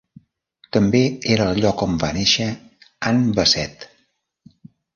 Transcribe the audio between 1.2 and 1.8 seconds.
era el